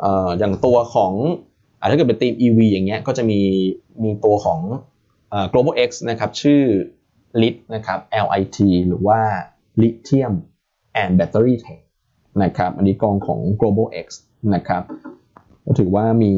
[0.00, 1.12] เอ่ออย่างตัวของ
[1.80, 3.40] อาถ้าเกิดเป็นทีม EV อย่างเงี้ยก็จะมี
[4.02, 4.61] มีตัวของ
[5.30, 6.62] เอ่อ global X นะครับชื่อ
[7.40, 8.58] LIT นะครับ LIT
[8.88, 9.20] หรือว่า
[9.82, 10.35] Lithium
[11.02, 11.80] and Battery Tech
[12.42, 14.06] นะครับอันนี้กองของ global X
[14.54, 14.82] นะครับ
[15.65, 16.32] ก็ถือว่ามี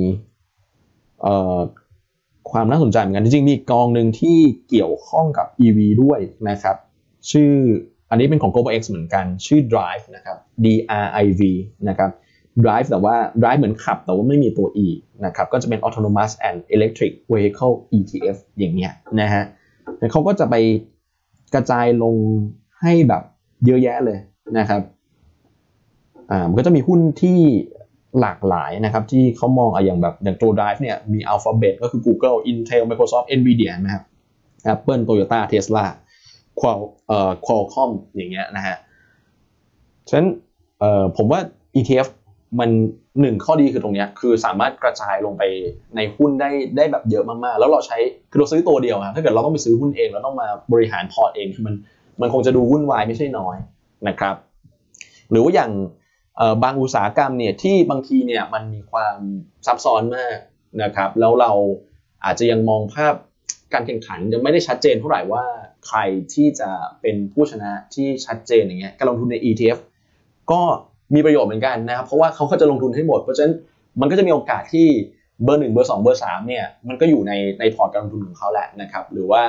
[2.51, 6.77] ความน่าสนใจเหมือนกันจริงๆมีกองหนึ่งที่เกี่ยวข้องกับ EV ด้วยนะครับ
[7.31, 7.53] ชื่อ
[8.11, 10.67] อันนี้เป็นของ global X เหมือนกัน ชื่อ Drive นะครับ D
[11.05, 11.43] R I V
[11.89, 12.11] นะครับ
[12.65, 14.87] Drive แต่ว่า Drive เหมือนขับ แต่ว่าไม่มีตัว E
[15.25, 19.45] นะครับก็จะเป็น Autonomous and Electric Vehicle ETF อย่างเงี้ยนะฮะ
[20.13, 20.55] เขาก็จะไป
[21.55, 22.15] กระจายลง
[22.81, 23.23] ให้แบบ
[23.67, 24.19] เยอะแยะเลย
[24.59, 24.81] นะครับ
[26.31, 27.39] อ่ามันก็จะมีหุ้นที่
[28.21, 34.05] หลากหลายนะครับ ที่เขามองอย่างแบบอย่างตัว Drive เนี่ยมี Alphabet ก็คือ Google Intel Microsoft Nvidia นะครับ
[34.73, 35.85] Apple Toyota Tesla
[36.61, 38.77] Qual เอ่อ Qualcomm อย่างเงี้ยนะฮะ
[40.09, 40.29] ฉะนั้น
[40.81, 41.41] เอ่อผมว่า
[41.77, 42.09] ETF
[42.61, 42.71] มัน
[43.21, 45.43] หนึ่งข้อดีคือตรงเนี้ยคือสามารถกระจายลงไป
[45.97, 47.99] ในหุ้นได้ได้แบบเยอะมากๆ แล้วเราใช้
[48.31, 51.75] คือเราซื้อตัวเดียวครับถ้าเกิดเราต้องไปซื้อหุ้นเองเราต้องมาบริหารพอร์ตเองคือมัน
[52.21, 53.57] มันคงจะดูวุ่นวายไม่ใช่น้อย
[54.09, 54.37] นะครับ
[55.31, 55.71] หรือว่าอย่าง
[56.63, 59.19] บางอุตสาหกรรมเนี่ยที่บางทีเนี่ยมันมีความ
[59.67, 60.37] ซับซ้อนมาก
[60.83, 61.51] นะครับแล้วเรา
[62.25, 63.15] อาจจะยังมองภาพ
[63.73, 65.45] การแข่งขันยังไม่ได้ชัดเจนเท่าไหร่ว่า
[65.89, 65.99] ใคร
[66.35, 69.79] ที่จะเป็นผู้ชนะที่ชัดเจนอย่างเงี้ยการลงทุนใน ETF
[70.51, 70.61] ก็
[71.15, 73.55] มีประโยชน์เหมือนกันนะครับเพราะว่าเขาก็จะลงทุนให้หมด เพราะฉะนั้น
[74.01, 74.87] มันก็จะมีโอกาสที่
[75.45, 79.43] เบอร์หนึ่งเบอร์สองเบอร์สามเนี่ยมันก็อยู่ในในพอร์ตการลงทุนของเขาแหละนะครับหรือว่า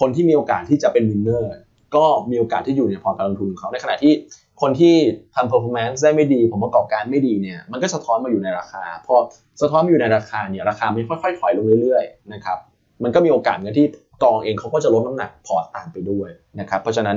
[0.00, 1.50] คนที่มีโอกาสที่จะเป็น winner
[1.96, 4.12] ก็มีโอกาสที่อยู่ในพอร์ตการลงทุนของเขาในขณะที่
[4.60, 4.94] คนที่
[5.34, 9.14] ทำ performance ได้ไม่ดีผลประกอบการไม่ดีเนี่ยมันก็สะท้อนมาอยู่ในราคาพอ
[9.62, 12.58] สะท้อนมาอยู่ในราคาเนี่ยราคามันค่อยๆถอยลงเรื่อยๆนะครับ
[13.02, 13.86] มันก็มีโอกาสเงินที่
[14.22, 16.28] กองเองเขาก็จะลดน้ำหนักพอร์ตตามไปด้วย
[16.60, 17.16] นะครับเพราะฉะนั้น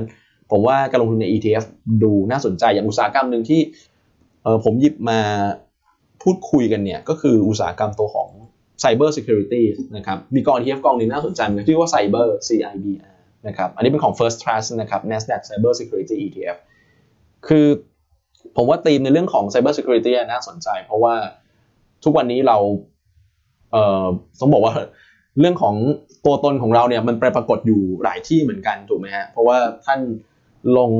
[0.51, 1.65] ผมว่าการลงทุนใน ETF
[2.03, 3.61] ดูน่าสนใจอย่างอุตสาหกรรมหนึ่งที่
[4.43, 5.19] เออผมหยิบมา
[6.23, 8.29] พูดคุยกันเนี่ยก็คืออุตสาหกรรมตัวของ
[8.83, 9.63] Cyber Security
[9.95, 13.14] นะครับมีกอง ETF กองนึงน่าสนใจเหมือนชื่อว่า Cyber CIBR
[13.47, 16.57] นะครับ อันนี้เป็นของ First Trust นะครับ Nasdaq Cyber Security ETF
[17.47, 17.67] คือ
[18.55, 21.15] ผมว่าธีมในเรื่องของ Cyber Security น่าสนใจ เพราะว่า
[22.03, 22.57] ทุกวันนี้เรา
[23.71, 24.05] เอ่อ
[24.39, 24.73] ต้องบอกว่า
[25.39, 25.75] เรื่องของ
[26.25, 29.99] ตัวตนของเราเนี่ยมันไปปรากฏอยู่หลายที่เหมือนกันถูกไหมฮะ เพราะว่าท่าน
[30.77, 30.91] ลง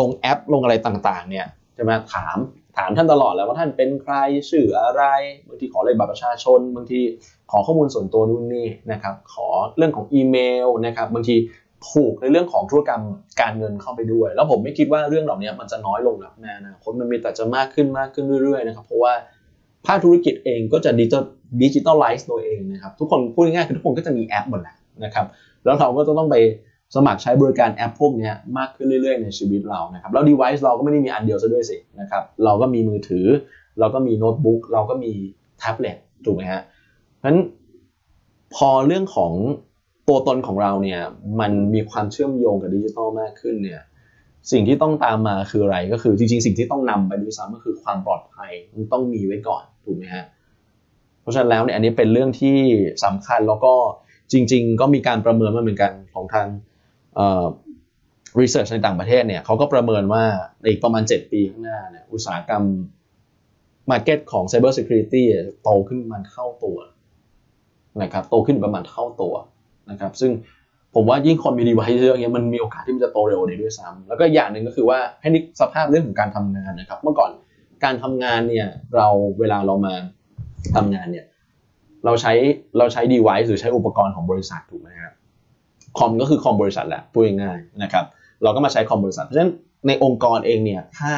[0.00, 2.36] ลงแอปลงอะไรต่างๆ เนี่ยจะมาถาม
[2.76, 4.14] ถามท่านตลอดแล้วว่าท่านเป็นใคร
[4.50, 5.02] ชื่ออะไร
[5.48, 7.00] บางทีขอเลขบัตรประชาชนบางที
[7.50, 11.36] ขอข้อมูลส่วนตัวนู่นนี่นะครับ ขอเรื่องของอีเมลนะครับ บางที
[11.88, 13.02] ผูกในเรื่องของธุรกรรม
[13.40, 19.12] การเงินเข้าไปด้วย แล้วผมไม่คิดว่าเรื่องเหล่านี้มันจะน้อยลงในอนาคตมันมีแต่จะมากขึ้นมากขึ้นเรื่อยๆนะครับเพราะว่า
[19.86, 21.18] ภาคธุรกิจเองก็จะดิจิ
[21.62, 25.26] ดิจิตอลไลซ์ตัวเองนะครับทุกคนพูดง่ายๆคือทุกคนก็จะมีแอปหมดแหละนะครับ
[25.64, 26.36] แล้วเราก็จะต้องไป
[26.94, 33.26] สมัครใช้บริการแอปพวกนี้มากขึ้นเรื่อยๆ ในชีวิตเรานะครับแล้ว device เราก็ไม่ได้มีอันเดียวซะด้วยสินะครับเราก็มีมือถือ
[33.80, 35.12] เราก็มีโน้ตบุ๊กเราก็มี
[35.58, 36.62] แท็บเล็ตถูกไหมฮะ
[37.18, 37.38] เพราะฉะนั้น
[38.54, 39.32] พอเรื่องของ
[40.08, 41.00] ตัวตนของเราเนี่ย
[41.40, 43.82] มันมีความเชื่อมโยงกับดิจิทัลมากขึ้นเนี่ย
[44.52, 50.24] สิ่งที่ต้องตามมาคืออะไรก็คือจริงๆ สิ่งที่ต้องนำไปด้วยซ้ำก็คือความปลอดภัยมันต้องมีไว้ก่อนถูกไหมฮะ
[51.20, 52.58] เพราะฉะนั้นแล้วเนี่ยอันนี้เป็นเรื่องที่
[53.04, 53.74] สำคัญแล้วก็
[54.32, 56.46] จริง ๆ ก็มีการประเมินมาเหมือนกันของทาง
[58.40, 60.24] รีเสิร์ชในต่างประเทศเนี่ยเขาก็ประเมินว่า
[60.60, 62.64] ในอีกประมาณ 7 ปีข้างหน้าเนี่ยอุตสาหกรรม
[63.90, 65.22] market ของ Cyber Security
[65.62, 66.78] โตขึ้นประมาณเท่าตัว
[68.02, 69.34] นะครับโตขึ้นประมาณเท่าตัว
[69.90, 70.30] นะครับ ซึ่ง
[70.94, 77.30] ผมว่ายิ่งคนมี device เยอะเงี้ยมันมีโอกาสที่มันจะโตเร็วได้ด้วยซ้ำแล้วก็อย่างหนึ่งก็คือว่าให้นึกสภาพเรื่องของการทำงานนะครับ เมื่อก่อน
[77.84, 78.66] การทำงานเนี่ย
[78.96, 79.94] เราเวลาเรามา
[80.76, 81.26] ทำงานเนี่ย
[82.04, 82.32] เราใช้
[82.78, 85.14] เราใช้ device หรือใช้อุปกรณ์ของบริษัทถูกไหมครับ
[85.98, 88.04] คอมก็คือคอมบริษัทแหละพูดง่ายๆนะครับ
[88.42, 89.52] เราก็มาใช้คอมบริษัทเพราะฉะนั้น
[89.86, 91.12] ในองค์กรเองเนี่ยถ้า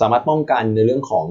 [0.00, 1.26] สามารถป้องกันในเรื่องของ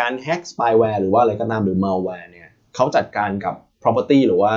[0.00, 4.54] การแฮ็ก spyware หรือว่าอะไรก็ตามหรือ malware เนี่ยเขาจัดการกับ property หรือว่า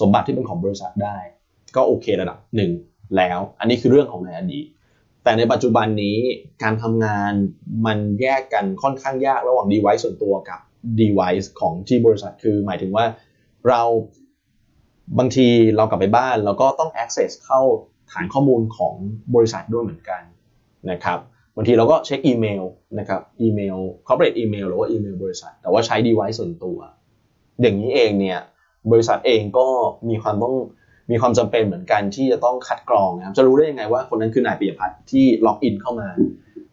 [0.00, 1.16] สมบัติที่เป็นของบริษัทได้
[1.76, 2.70] ก็โอเคระดับหนึ่ง
[3.16, 4.66] แล้ว อันนี้คือเรื่องของในอดีต
[5.24, 6.18] แต่ในปัจจุบันนี้
[6.62, 7.32] การทำงาน
[7.86, 10.60] มันแยกกันค่อนข้างยากระหว่าง device ส่วนตัวกับ
[11.00, 13.04] device ของที่บริษัทคือหมายถึงว่า
[13.68, 13.82] เรา
[15.18, 17.60] บางทีเรากลับไปบ้านเราก็ต้อง access เข้า
[18.12, 18.94] ฐานข้อมูลของ
[19.34, 20.22] บริษัทด้วยเหมือนกัน
[20.90, 21.18] นะครับ
[21.56, 22.64] บางทีเราก็เช็คอีเมล
[22.98, 26.78] นะครับอีเมล corporate email หรือว่าอีเมลบริษัท แต่ว่าใช้ device ส่วนตัว
[27.60, 28.40] อย่างนี้เองเนี่ย
[28.92, 29.66] บริษัทเองก็
[30.08, 30.54] มีความต้อง
[31.10, 36.08] มีความจำเป็นเหมือนกันที่จะต้องคัดกรองนะครับ จะรู้ได้ยังไงว่าคนนั้นคือนายปิยพัฒน์ที่ล็อกอินเข้ามา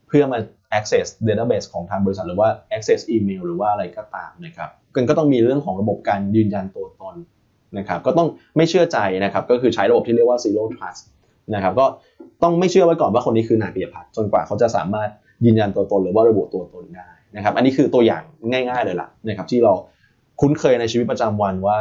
[0.08, 0.40] เพื่อมา
[0.78, 4.70] access database ของทางบริษัทหรือว่า access email หรือว่าอะไรก็ตามนะครับ
[5.10, 7.16] ก็ต้องมีเรื่องของระบบการยืนยันตัวตน
[7.78, 11.02] นะครับ ก็ต้องไม่เชื่อใจนะครับ ก็คือใช้ระบบที่เรียกว่า zero trust
[11.56, 11.86] นะครับ ก็
[12.44, 15.10] ต้องไม่เชื่อไว้ก่อนว่าคนนี้คือนายปิยพัฒน์จนกว่าเขาจะสามารถ
[15.46, 19.74] ยืนยันตัวตน หรือว่าระบุตัวตนได้นะครับ อันนี้คือตัวอย่างง่าย ๆเลยล่ะนะครับที่เรา
[20.40, 21.80] คุ้นเคยในชีวิตประจำวันว่า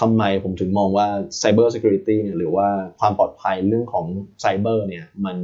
[0.00, 1.06] ทำไมผมถึงมองว่า
[1.40, 2.68] Cyber Security เนี่ยหรือว่า
[3.00, 4.06] ความปลอดภัยเรื่องของ
[4.40, 5.36] ไซเบอร์เนี่ยมัน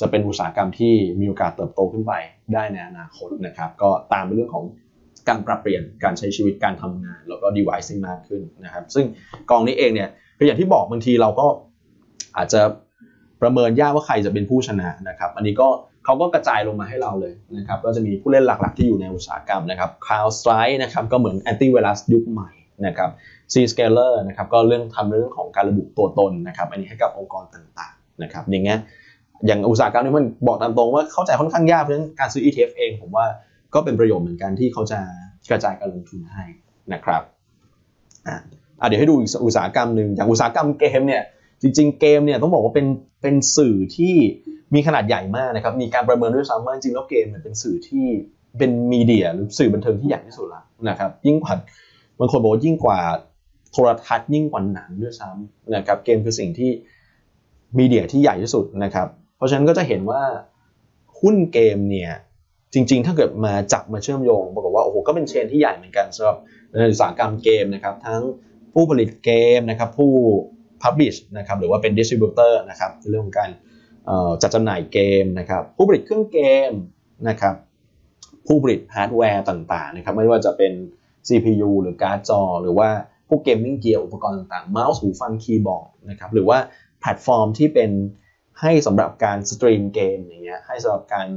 [0.00, 2.12] จะเป็นอุตสาหกรรมที่มีโอกาสเติบโตขึ้นไป
[2.54, 4.64] ได้ในอนาคตนะครับ ก็ตามไปเรื่องของ
[5.28, 9.04] การปรับเปลี่ยนการใช้ชีวิตการทำงาน แล้วก็ device มากขึ้นนะครับ ซึ่ง
[9.50, 11.46] กองนี้เองเนี่ยเป็นอย่างที่บอกบางทีเราก็
[12.36, 12.60] อาจจะ
[13.42, 15.68] ประเมินยากว่าใครจะเป็นผู้ชนะนะครับ อันนี้ก็
[16.06, 22.50] เขาก็กระจายลงมาให้เราเลยนะครับก็จะมีผู้เล่นหลักๆ ที่อยู่ในอุตสาหกรรมนะครับ CrowdStrike นะครับก็เหมือน antivirus ยุคใหม่
[22.86, 23.10] นะครับ
[23.52, 28.78] Zscaler นะครับก็เรื่องทำเรื่องของการระบุตัวตนนะครับอันนี้ให้กับองค์กรต่างๆนะครับอย่างเงี้ย
[29.46, 33.26] อย่างอุตสาหกรรมนี้มันบอกตามตรงว่าเข้าใจค่อนข้างยากเพราะฉะนั้นการซื้อ ETF เองผมว่า
[33.74, 34.98] ก็เป็นประโยชน์เหมือนกันที่เขาจะ
[35.50, 36.44] กระจายการลงทุนให้
[36.92, 37.22] นะครับ
[38.26, 41.22] อ่าเดี๋ยวให้ดูอีกอุตสาหกรรมหนึ่งอย่างอุตสาหกรรมเกมเนี่ย
[41.62, 42.86] จริง ๆ เกมเนี่ยต้องบอกว่าเป็น
[43.22, 44.14] เป็นสื่อที่
[44.74, 48.04] มีขนาดใหญ่มากนะครับ มีการประเมินด้วยซ้ำว่าจริงแล้วเกมเป็นสื่อที่
[48.58, 51.54] เป็นมีเดียหรือสื่อบันเทิงที่ใหญ่ที่สุดละนะครับ ยิ่งกว่า
[52.18, 53.00] บางคนบอกว่ายิ่งกว่า
[53.72, 56.70] โทรทัศน์ยิ่งกว่าหนังด้วยซ้ำนะครับเกมคือสิ่งที่
[57.78, 60.22] media ที่ใหญ่ที่สุดนะครับ เพราะฉะนั้นก็จะเห็นว่า
[61.20, 62.12] หุ้นเกมเนี่ย
[62.74, 66.36] จริง ๆ ถ้าเกิดมาจับมาเชื่อมโยงบอกว่าโอ้โหก็เป็น chain ที่ใหญ่เหมือนกันสำหรับ
[66.70, 68.22] ในอุตสาหกรรมเกมนะครับ ทั้ง
[68.74, 70.12] ผู้ผลิตเกมนะครับผู้
[70.82, 73.50] Publish นะครับหรือว่าเป็น Distributor นะครับในเรื่องของการ
[74.42, 76.72] จัดจำหน่ายเกมนะครับผู้ผลิตเครื่องเกม
[77.28, 77.54] นะครับ
[78.46, 80.72] ผู้ผลิตฮาร์ดแวร์ต่างๆนะครับไม่ว่าจะเป็น
[81.28, 82.88] CPU หรือการ์ดจอ หรือว่า
[83.28, 86.58] พวก gaming gear อุปกรณ์ต่างๆเมาส์หูฟังคีย์บอร์ดนะครับหรือว่า
[87.00, 87.90] แพลตฟอร์มที่เป็น
[88.60, 91.28] ให้สำหรับการ stream เกมอย่างเงี้ยให้สำหรับการ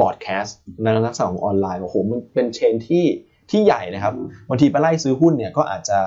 [0.00, 3.04] broadcast ในลักษณะของออนไลน์โอ้โหมันเป็น chain ที่
[3.50, 4.14] ที่ใหญ่นะครับ
[4.48, 5.98] บางทีไปไล่ซื้อหุ้นเนี่ยก็อาจจะ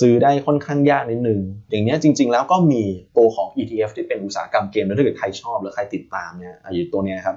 [0.00, 2.82] ซื้อได้ค่อนข้างยากนิดนึง อย่างนี้จริง ๆ แล้วก็มี
[3.16, 7.36] ตัวของ ETF ที่เป็นอุตสาหกรรมเกมแล้วถ้าเกิดใครชอบหรือใครติดตามเนี่ยอยู่ตัวนี้ครับ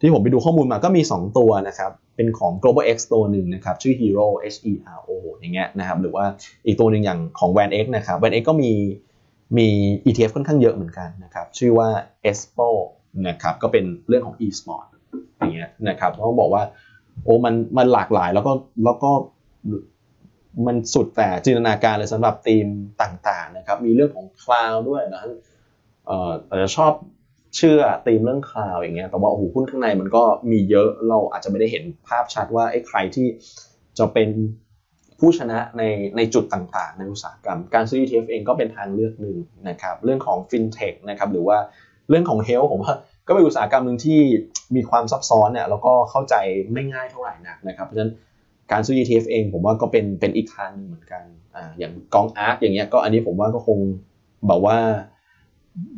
[0.00, 6.24] ที่ผมไปดูข้อมูลมาก็มี 2 ตัวนะครับ เป็นของ global X ตัวหนึ่งนะครับ ชื่อ Hero H E R O อย่างเงี้ยนะครับหรือว่า
[6.66, 8.72] อีกตัวหนึ่งอย่างของ Van X นะครับ Van X ก็มี
[9.58, 9.68] มี
[10.06, 11.88] ETF ค่อนข้างเยอะเหมือนกันนะครับชื่อว่า
[12.30, 12.68] Expo
[13.28, 14.86] นะครับก็เป็นเรื่องของ e-sport
[15.38, 16.62] อย่างเงี้ยนะครับต้องบอกว่า
[17.24, 18.52] โอ้มันมันหลากหลายแล้วก็
[18.84, 19.10] แล้วก็
[20.66, 22.66] มันสุดแต่จินตนาการเลยสำหรับทีม
[23.02, 25.22] ต่างๆนะครับ มีเรื่องของคลาวด้วยนะ
[26.06, 26.92] เอ่ออาจจะชอบ
[27.56, 33.26] เชื่อธีมเรื่องคลาวอย่างเงี้ย แต่ว่าโอ้โหหุ้นข้างในมันก็มีเยอะเราอาจจะไม่ได้เห็นภาพชัดว่าไอ้ใครที่
[33.98, 34.28] จะเป็น
[35.20, 35.82] ผู้ชนะใน
[36.16, 39.36] ในจุดต่างๆ ในอุตสาหกรรม การซื้อ ETF เองก็เป็นทางเลือกหนึ่ง
[39.68, 41.58] นะครับ เรื่องของ FinTech นะครับ หรือว่า
[42.08, 42.94] เรื่องของ Health ผมว่า
[43.26, 44.20] ก็เป็นอุตสาหกรรมหนึ่งที่
[44.76, 46.34] มีความซับซ้อนเนี่ยแล้วก็เข้าใจ
[46.72, 48.12] ไม่ง่ายเท่าไหร่นักนะครับ เพราะฉะนั้น
[48.72, 51.22] การซื้อ ETF เองผมว่าก็เป็นเป็นอีกทางนึงเหมือนกัน
[51.56, 53.78] อ่าอย่างกองอาร์คอย่างเงี้ยก็อันนี้ผมว่าก็คง
[54.50, 54.76] บอกว่า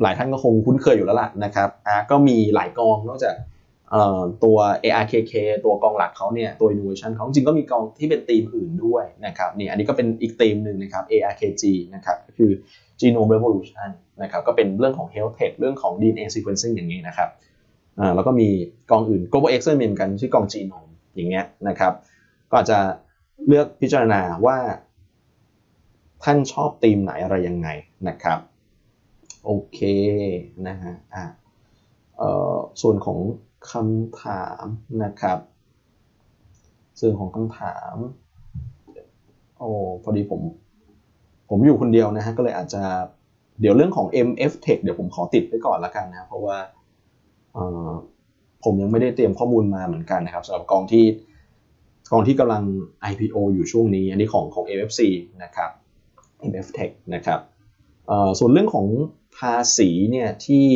[0.03, 3.35] หลายท่านก็คงคุ้นเคยอยู่แล้วล่ะนะครับอาร์ก็มีหลายกองนอกจาก
[4.45, 5.33] ตัว ARKK
[5.65, 12.51] ตัวกองหลักเขาเนี่ยตัว innovation เขาจริงก็มีกองที่เป็นธีมอื่นด้วยนะครับนี่อันนี้ก็เป็นอีกธีมหนึ่งนะครับ ARKG นะครับก็คือ
[13.01, 13.89] Genome Revolution
[14.23, 17.29] นะครับก็เป็นเรื่องของ Health Tech เรื่องของ DNA sequencing อย่างนี้นะครับ
[17.99, 18.49] อ่าแล้วก็มี
[18.91, 21.93] กองอื่น Global X เหมือนกันชื่อกอง Genome อย่างเงี้ยนะครับ
[22.51, 22.79] ก็อาจจะ
[23.47, 24.59] เลือกพิจารณาว่า
[26.25, 27.69] ท่านชอบธีมไหนอะไรยังไง
[28.09, 28.39] นะครับ
[29.45, 29.81] โอเค
[30.69, 31.25] นะฮะอ่า
[32.19, 33.19] เอ่อส่วนของ
[33.73, 34.65] คำถาม
[35.05, 35.39] นะครับ
[37.01, 37.95] ส่วนของคำถาม
[39.59, 39.71] โอ้
[40.03, 40.41] พอดีผม
[41.49, 42.83] ผมอยู่คนเดียวนะฮะก็เลยอาจจะ
[43.61, 46.59] เดี๋ยวเรื่องของ MF Tech เดี๋ยวผมขอติดไว้ก่อนละกันนะ เพราะว่า
[48.65, 51.05] ผมยังไม่ได้เตรียมข้อมูลมาเหมือนกันนะครับสำหรับกองที่
[52.11, 52.63] กองที่กำลัง
[53.11, 55.01] IPO อยู่ช่วงนี้ อันนี้ของของ MFC
[55.43, 55.71] นะครับ
[56.51, 57.41] MF Tech นะครับ
[58.39, 58.87] ส่วนเรื่องของ
[59.39, 60.67] ภาษีเนี่ยที่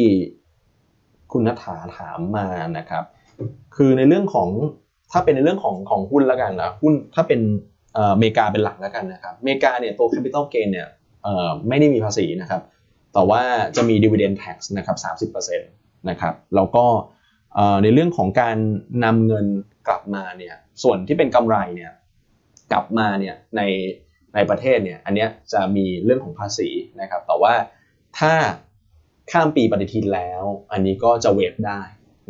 [1.33, 3.05] คุณนัฐาถามมานะครับ
[3.77, 4.49] คือในเรื่องของ
[5.13, 7.41] ถ้าเป็นในเรื่องของของหุ้นแล้วกันนะหุ้นถ้าเป็น
[7.97, 10.89] อเมริกาเป็นหลักแล้วกันนะครับอเมริกาเนี่ยตัว capital gain เนี่ย
[11.69, 12.63] ไม่ได้มีภาษีนะครับ
[13.15, 13.43] แต่ว่า
[13.77, 14.95] จะมี dividend tax นะครั
[15.29, 16.85] บ30%นะครับ แล้วก็
[17.83, 18.57] ในเรื่องของการ
[19.05, 19.47] นำเงิน
[19.89, 21.93] กลับมาเนี่ยส่วนที่เป็นกำไรเนี่ย
[22.73, 23.63] กลับมาเนี่ยใน
[24.35, 26.69] ในประเทศเนี่ยอันนี้จะมีเรื่องของภาษี
[27.01, 27.55] นะครับ แต่ว่า
[28.19, 28.35] ถ้า
[29.31, 31.81] ข้ามปีปฏิทินแล้ว อันนี้ก็จะเวฟได้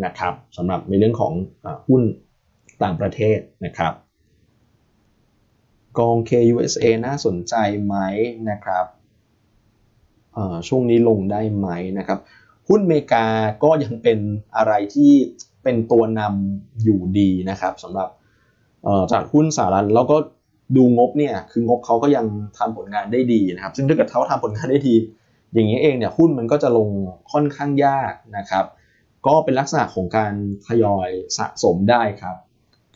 [0.04, 1.32] นะครับสำหรับในเรื่องของ
[1.88, 2.02] หุ้น
[2.82, 3.92] ต่างประเทศนะครับ
[5.98, 7.54] กอง KUSA น่าสนใจ
[7.84, 7.96] ไหม
[8.50, 8.86] นะครับ
[10.68, 12.18] ช่วงนี้ลงได้ไหมนะครับ
[12.68, 13.26] หุ้นเมกา
[13.64, 14.18] ก็ยังเป็น
[14.56, 15.12] อะไรที่
[15.62, 18.08] เป็นตัวนำอยู่ดีนะครับสำหรับ
[19.12, 20.16] จากหุ้นสหรัฐแล้วก็
[20.76, 22.26] ดูงบเนี่ยคืองบเขาก็ยัง
[22.58, 24.94] ทำผลงานได้ดีนะครับ ซึ่งถ้าเกิดเขาทำผลงานได้ดี
[25.52, 26.88] อย่างนี้เองเนี่ยหุ้นมันก็จะลง
[27.32, 28.64] ค่อนข้างยากนะครับ
[29.26, 30.32] ก็เป็นลักษณะของการ
[30.66, 32.36] ทยอยสะสมได้ครับ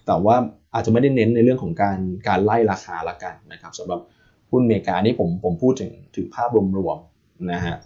[0.07, 0.37] แต่ว่า
[0.75, 1.99] อาจจะไม่ได้เน้นในเรื่องของการ
[2.29, 4.01] การไล่ราคาละกันนะครับสำหรับ
[4.51, 6.49] หุ้นอเมริกานี่ผมผมพูดถึงถึงภาพ
[6.79, 7.77] รวมๆนะฮะ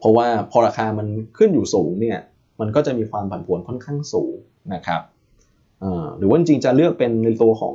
[0.00, 1.06] เพราะว่าพอราคามัน
[1.38, 2.18] ขึ้นอยู่สูงเนี่ย
[2.60, 4.34] มันก็จะมีความผันผวนค่อนข้างสูง
[4.74, 5.02] นะครับ
[6.18, 7.74] หรือว่าจริงจะเลือกเป็นในตัวของ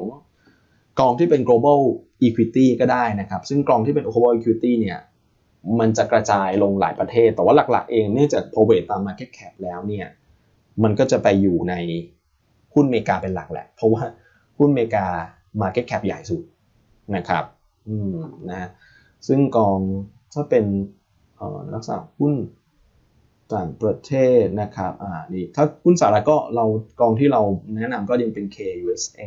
[1.00, 1.80] กองที่เป็น global
[2.28, 5.00] equity ก็ได้นะครับ ซึ่งกองที่เป็น global equity เนี่ย
[5.80, 10.08] มันจะกระจายลงหลายประเทศ แต่ว่าหลักๆเองเนื่องจากพอเวทตาม Market Cap แล้วเนี่ย
[10.84, 11.74] มันก็จะไปอยู่ใน
[12.74, 14.04] หุ้นอเมริกาเป็นหลักแหละ เพราะว่า
[14.58, 15.06] หุ้นอเมริกา
[15.62, 16.42] Market Cap ใหญ่สุด
[17.16, 17.44] นะครับ
[17.90, 18.18] อืม
[18.50, 18.70] นะ
[19.28, 19.78] ซึ่งกอง
[20.34, 20.66] ถ้าเป็น
[21.74, 22.34] ลักษณะหุ้น
[23.54, 26.66] ต่างประเทศนะครับ อ่า นี่ ถ้าหุ้นสหรัฐก็เรา
[27.00, 27.42] กองที่เรา
[27.76, 29.22] แนะนำก็ยังเป็น KUSA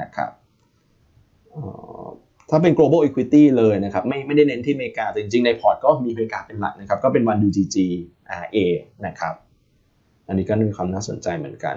[0.00, 0.30] นะครับ
[2.50, 7.76] ถ้าเป็น global equity เลยนะครับ ไม่ไม่ได้เน้นที่อเมริกาแต่จริงๆ ในพอร์ตก็มีอเมริกาเป็นหลักนะครับ ก็เป็นวัน UGG
[8.42, 8.56] RA
[9.06, 9.34] นะครับ
[10.26, 11.76] อันนี้ก็มีความน่าสนใจเหมือนกัน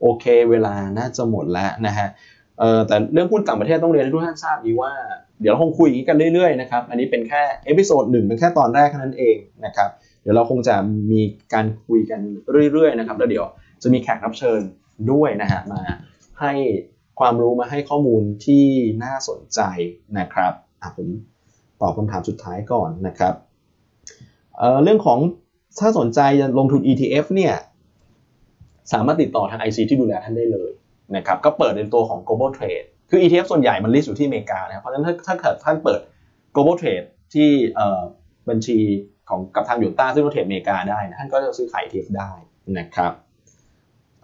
[0.00, 2.08] โอเค เวลาน่าจะหมดแล้วนะฮะ
[2.58, 4.92] เออแต่เรื่องหุ้นต่างประเทศต้องเรียนให้ทุกท่านทราบดีว่า
[5.40, 9.90] เดี๋ยวเราคงคุยกันเรื่อยๆนะครับอันนี้เป็นแค่ episode หนึ่งเป็นแค่ตอนแรกเท่านั้นเองนะครับ
[10.22, 10.76] เดี๋ยวเราคงจะ
[11.10, 11.20] มี
[11.54, 12.20] การคุยกัน
[12.72, 13.46] เรื่อยๆนะครับแล้วเดี๋ยว
[13.82, 14.60] จะมีแขกรับเชิญ
[15.12, 15.82] ด้วยนะฮะมา
[16.40, 16.52] ให้
[17.20, 18.64] ความรู้มาให้ข้อมูลที่
[19.04, 19.60] น่าสนใจ
[20.18, 20.52] นะครับ
[20.96, 21.08] ผม
[21.80, 23.34] ตอบคำถามสุดท้ายก่อนนะครับ
[24.56, 25.18] เรื่องของ
[25.80, 27.54] ถ้าสนใจจะลงทุน ETF เนี่ย
[28.92, 30.70] สามารถติดต่อทาง IC ที่ดูแลท่านได้เลย
[31.16, 36.00] นะครับก็เปิดในตัวของ global trade คือ ETF ส่วนใหญ่มัน list อยู่ที่อเมริกานะครับเพราะฉะนั้นถ้าถ้าเกิดท่านเปิด
[36.54, 37.48] global trade ที่
[38.48, 38.78] บัญชี
[39.28, 42.30] ของกับทางหยวนต้าซึ่งเราเทรดอเมริกาได้นะท่านก็จะซื้อขาย ETF ได้
[42.78, 43.12] นะครับ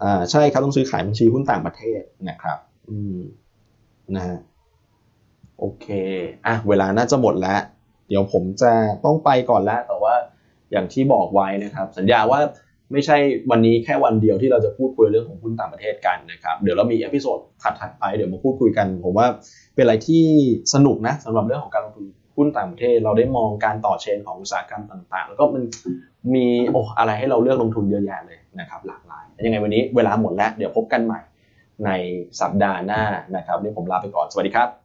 [0.03, 2.57] อ่าใช่ครับต้องซื้อขายบัญชีหุ้นต่างประเทศนะครับ
[2.89, 3.17] อืม
[4.15, 4.37] นะฮะ
[5.59, 5.87] โอเค
[6.45, 7.61] อะเวลาน่าจะหมดแล้ว
[8.07, 8.71] เดี๋ยวผมจะ
[9.05, 10.15] ต้องไปก่อนแล้วแต่ว่า
[10.71, 12.39] อย่างที่บอกไว้นะครับ สัญญาว่า
[12.91, 13.17] ไม่ใช่
[13.51, 17.39] วันนี้แค่วันเดียวที่เราจะพูดคุยเรื่องของหุ้นต่างประเทศกันนะครับเดี๋ยวเรามี episode
[17.81, 19.27] ถัดๆไปเดี๋ยวมาพูดคุยกัน ผมว่า
[19.75, 20.23] เป็นอะไรที่
[20.73, 22.05] สนุกนะสำหรับเรื่องของการลงทุน
[22.37, 25.63] หุ้นต่างประเทศ เราได้มองการต่อ chain ของอุตสาหกรรมต่างๆ แล้วก็มัน
[26.33, 31.19] มีโอ้อะไรให้เราเลือกลงทุนเยอะแยะเลยนะครับหลากหลายยังไงวันนี้เวลาหมดแล้ว เดี๋ยวพบกันใหม่
[31.85, 31.89] ใน
[32.41, 33.01] สัปดาห์หน้า
[33.35, 34.82] นะครับวันนี้ผมลาไปก่อนสวัสดีครับ